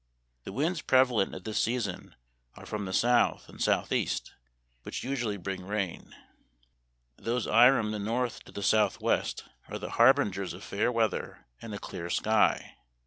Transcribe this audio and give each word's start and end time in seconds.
The 0.45 0.51
winds 0.51 0.81
prevalent 0.81 1.35
at 1.35 1.43
this 1.45 1.61
season 1.61 2.15
are 2.55 2.65
from 2.65 2.85
the 2.85 2.91
south 2.91 3.47
and 3.47 3.61
south 3.61 3.91
east, 3.91 4.33
which 4.81 5.03
usually 5.03 5.37
bring 5.37 5.63
rain. 5.63 6.15
Those 7.17 7.45
irom 7.45 7.91
the 7.91 7.99
north 7.99 8.43
to 8.45 8.51
the 8.51 8.63
south 8.63 8.99
west 8.99 9.43
are 9.69 9.77
the 9.77 9.91
harbingers 9.91 10.53
of 10.55 10.63
fair 10.63 10.91
weather 10.91 11.45
and 11.61 11.71
a 11.71 11.77
clear 11.77 12.09
sky. 12.09 12.77